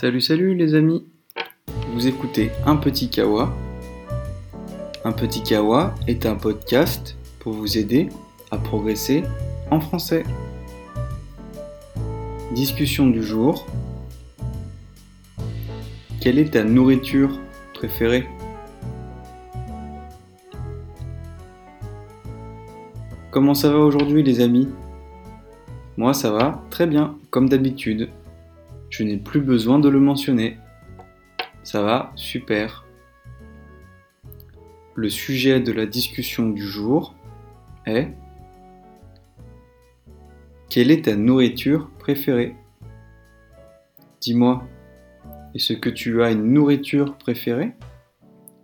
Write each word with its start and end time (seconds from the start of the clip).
Salut 0.00 0.20
salut 0.20 0.54
les 0.54 0.76
amis 0.76 1.04
Vous 1.92 2.06
écoutez 2.06 2.52
Un 2.64 2.76
Petit 2.76 3.10
Kawa. 3.10 3.52
Un 5.04 5.10
Petit 5.10 5.42
Kawa 5.42 5.92
est 6.06 6.24
un 6.24 6.36
podcast 6.36 7.16
pour 7.40 7.52
vous 7.52 7.76
aider 7.76 8.08
à 8.52 8.58
progresser 8.58 9.24
en 9.72 9.80
français. 9.80 10.22
Discussion 12.54 13.08
du 13.08 13.24
jour. 13.24 13.66
Quelle 16.20 16.38
est 16.38 16.52
ta 16.52 16.62
nourriture 16.62 17.36
préférée? 17.74 18.24
Comment 23.32 23.54
ça 23.54 23.72
va 23.72 23.80
aujourd'hui 23.80 24.22
les 24.22 24.40
amis? 24.40 24.68
Moi 25.96 26.14
ça 26.14 26.30
va 26.30 26.62
très 26.70 26.86
bien, 26.86 27.18
comme 27.30 27.48
d'habitude. 27.48 28.10
Je 28.98 29.04
n'ai 29.04 29.16
plus 29.16 29.40
besoin 29.40 29.78
de 29.78 29.88
le 29.88 30.00
mentionner. 30.00 30.58
Ça 31.62 31.82
va, 31.82 32.10
super. 32.16 32.84
Le 34.96 35.08
sujet 35.08 35.60
de 35.60 35.70
la 35.70 35.86
discussion 35.86 36.50
du 36.50 36.64
jour 36.64 37.14
est 37.86 38.08
Quelle 40.68 40.90
est 40.90 41.04
ta 41.04 41.14
nourriture 41.14 41.90
préférée? 42.00 42.56
Dis-moi, 44.20 44.66
est-ce 45.54 45.74
que 45.74 45.90
tu 45.90 46.20
as 46.24 46.32
une 46.32 46.52
nourriture 46.52 47.16
préférée? 47.18 47.74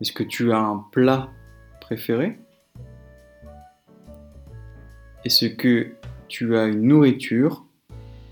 Est-ce 0.00 0.10
que 0.10 0.24
tu 0.24 0.50
as 0.50 0.58
un 0.58 0.84
plat 0.90 1.30
préféré? 1.80 2.40
Est-ce 5.24 5.46
que 5.46 5.92
tu 6.26 6.56
as 6.56 6.64
une 6.64 6.88
nourriture 6.88 7.64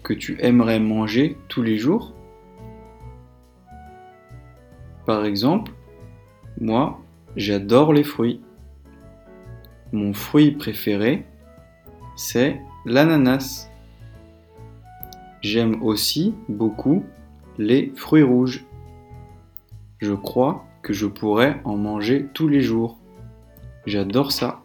que 0.02 0.12
tu 0.12 0.36
aimerais 0.40 0.80
manger 0.80 1.36
tous 1.48 1.62
les 1.62 1.78
jours 1.78 2.12
Par 5.06 5.24
exemple, 5.24 5.72
moi, 6.60 7.00
j'adore 7.36 7.92
les 7.92 8.04
fruits. 8.04 8.40
Mon 9.92 10.12
fruit 10.12 10.52
préféré, 10.52 11.26
c'est 12.16 12.60
l'ananas. 12.86 13.68
J'aime 15.40 15.82
aussi 15.82 16.34
beaucoup 16.48 17.04
les 17.58 17.92
fruits 17.96 18.22
rouges. 18.22 18.64
Je 19.98 20.14
crois 20.14 20.64
que 20.82 20.92
je 20.92 21.06
pourrais 21.06 21.60
en 21.64 21.76
manger 21.76 22.28
tous 22.32 22.48
les 22.48 22.60
jours. 22.60 22.98
J'adore 23.86 24.30
ça. 24.30 24.62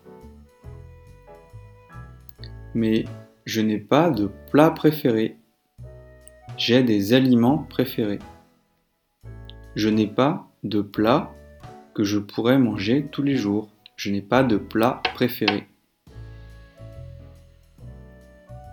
Mais 2.75 3.05
je 3.47 3.61
n'ai 3.61 3.77
pas 3.77 4.09
de 4.09 4.29
plat 4.51 4.71
préféré. 4.71 5.37
J'ai 6.57 6.83
des 6.83 7.13
aliments 7.13 7.59
préférés. 7.59 8.19
Je 9.73 9.87
n'ai 9.87 10.05
pas 10.05 10.49
de 10.65 10.81
plat 10.81 11.33
que 11.93 12.03
je 12.03 12.19
pourrais 12.19 12.59
manger 12.59 13.07
tous 13.09 13.23
les 13.23 13.37
jours. 13.37 13.69
Je 13.95 14.11
n'ai 14.11 14.21
pas 14.21 14.43
de 14.43 14.57
plat 14.57 15.01
préféré. 15.13 15.65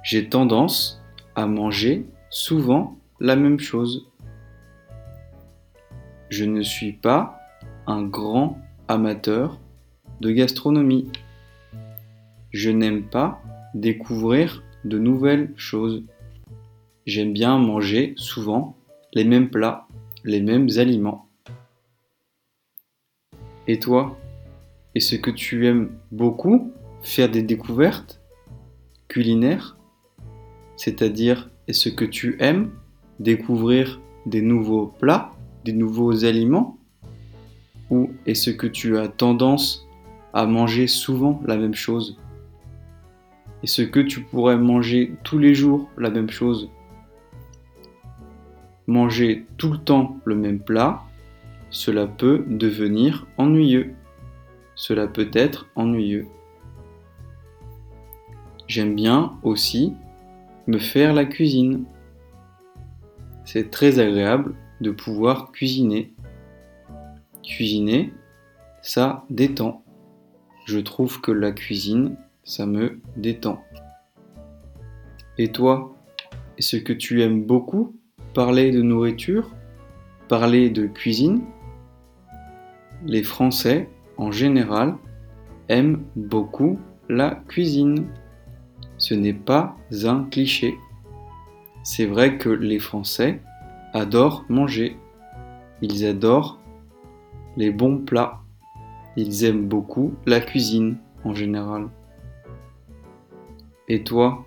J'ai 0.03 0.28
tendance 0.28 1.00
à 1.36 1.47
manger 1.47 2.05
souvent 2.28 2.98
la 3.20 3.36
même 3.36 3.61
chose. 3.61 4.09
Je 6.31 6.44
ne 6.44 6.62
suis 6.62 6.94
pas 6.94 7.38
un 7.86 8.03
grand 8.03 8.59
amateur 8.88 9.61
de 10.20 10.33
gastronomie. 10.33 11.12
Je 12.50 12.70
n'aime 12.70 13.05
pas 13.05 13.41
découvrir 13.75 14.62
de 14.84 14.98
nouvelles 14.98 15.53
choses. 15.56 16.05
J'aime 17.06 17.33
bien 17.33 17.58
manger 17.58 18.14
souvent 18.16 18.77
les 19.12 19.25
mêmes 19.25 19.50
plats, 19.50 19.86
les 20.25 20.41
mêmes 20.41 20.69
aliments. 20.77 21.28
Et 23.66 23.78
toi, 23.78 24.19
est-ce 24.94 25.16
que 25.16 25.31
tu 25.31 25.66
aimes 25.66 25.91
beaucoup 26.12 26.72
faire 27.03 27.31
des 27.31 27.43
découvertes 27.43 28.21
culinaires? 29.09 29.76
C'est-à-dire, 30.76 31.50
est-ce 31.69 31.88
que 31.88 32.04
tu 32.04 32.37
aimes 32.41 32.70
découvrir 33.20 34.00
des 34.26 34.43
nouveaux 34.43 34.87
plats, 34.87 35.32
des 35.65 35.72
nouveaux 35.72 36.25
aliments? 36.25 36.78
Ou 37.91 38.10
est-ce 38.26 38.50
que 38.50 38.66
tu 38.66 38.99
as 38.99 39.09
tendance 39.09 39.87
à 40.32 40.47
manger 40.47 40.87
souvent 40.87 41.41
la 41.47 41.56
même 41.56 41.75
chose? 41.75 42.19
Est-ce 43.64 43.80
que 43.80 44.00
tu 44.00 44.20
pourrais 44.20 44.58
manger 44.58 45.14
tous 45.22 45.38
les 45.38 45.54
jours 45.54 45.88
la 45.97 46.10
même 46.10 46.28
chose 46.28 46.69
Manger 48.86 49.47
tout 49.56 49.72
le 49.72 49.78
temps 49.78 50.19
le 50.26 50.34
même 50.34 50.60
plat, 50.60 51.02
cela 51.70 52.06
peut 52.06 52.44
devenir 52.47 53.26
ennuyeux. 53.38 53.94
Cela 54.75 55.06
peut 55.06 55.30
être 55.32 55.66
ennuyeux. 55.76 56.26
J'aime 58.66 58.94
bien 58.94 59.32
aussi 59.42 59.94
me 60.66 60.76
faire 60.76 61.14
la 61.14 61.25
cuisine. 61.25 61.86
C'est 63.46 63.70
très 63.70 63.98
agréable 63.98 64.54
de 64.82 64.91
pouvoir 64.91 65.52
cuisiner. 65.52 66.12
Cuisiner, 67.42 68.12
ça 68.82 69.25
détend. 69.31 69.82
Je 70.66 70.81
trouve 70.81 71.22
que 71.22 71.32
la 71.32 71.50
cuisine 71.50 72.19
ça 72.44 72.66
me 72.66 73.00
détend. 73.16 73.62
Et 75.38 75.49
toi, 75.49 75.94
est-ce 76.59 76.77
que 76.77 76.93
tu 76.93 77.22
aimes 77.22 77.44
beaucoup 77.44 77.97
parler 78.34 78.71
de 78.71 78.82
nourriture, 78.82 79.50
parler 80.28 80.71
de 80.71 80.87
cuisine? 80.87 81.43
Les 83.05 83.22
Français, 83.22 83.88
en 84.16 84.31
général, 84.31 84.94
aiment 85.69 86.05
beaucoup 86.16 86.78
la 87.09 87.43
cuisine. 87.49 88.06
Ce 88.99 89.15
n'est 89.15 89.34
pas 89.34 89.76
un 90.05 90.25
cliché. 90.25 90.75
C'est 91.82 92.06
vrai 92.06 92.38
que 92.38 92.49
les 92.49 92.78
Français 92.78 93.43
adorent 93.93 94.44
manger. 94.49 94.97
Ils 95.82 96.06
adorent 96.06 96.61
les 97.56 97.71
bons 97.71 97.99
plats. 97.99 98.41
Ils 99.16 99.44
aiment 99.44 99.66
beaucoup 99.66 100.15
la 100.26 100.41
cuisine 100.41 100.97
en 101.25 101.34
général. 101.34 101.88
Et 103.89 104.03
toi, 104.03 104.47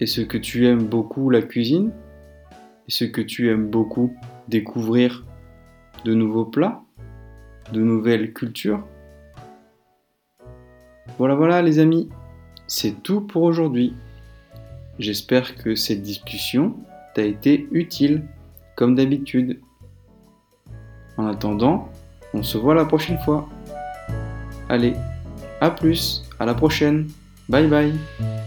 est-ce 0.00 0.22
que 0.22 0.38
tu 0.38 0.66
aimes 0.66 0.86
beaucoup 0.86 1.28
la 1.28 1.42
cuisine? 1.42 1.92
Est-ce 2.88 3.04
que 3.04 3.20
tu 3.20 3.50
aimes 3.50 3.68
beaucoup 3.68 4.16
découvrir 4.48 5.24
de 6.04 6.14
nouveaux 6.14 6.46
plats? 6.46 6.82
De 7.72 7.80
nouvelles 7.80 8.32
cultures? 8.32 8.84
Voilà, 11.18 11.34
voilà 11.34 11.60
les 11.60 11.78
amis, 11.78 12.08
c'est 12.66 13.02
tout 13.02 13.20
pour 13.20 13.42
aujourd'hui. 13.42 13.94
J'espère 14.98 15.54
que 15.56 15.74
cette 15.74 16.02
discussion 16.02 16.74
t'a 17.14 17.22
été 17.22 17.68
utile, 17.70 18.24
comme 18.76 18.94
d'habitude. 18.94 19.60
En 21.18 21.26
attendant, 21.26 21.90
on 22.32 22.42
se 22.42 22.56
voit 22.56 22.74
la 22.74 22.86
prochaine 22.86 23.18
fois. 23.18 23.46
Allez, 24.70 24.94
à 25.60 25.70
plus, 25.70 26.24
à 26.40 26.46
la 26.46 26.54
prochaine. 26.54 27.08
Bye 27.52 27.66
bye 27.68 28.41